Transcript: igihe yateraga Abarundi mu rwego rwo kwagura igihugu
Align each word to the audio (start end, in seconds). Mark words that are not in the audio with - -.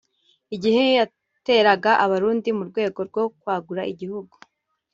igihe 0.55 0.83
yateraga 0.97 1.91
Abarundi 2.05 2.49
mu 2.57 2.63
rwego 2.69 2.99
rwo 3.09 3.23
kwagura 3.39 3.81
igihugu 3.93 4.35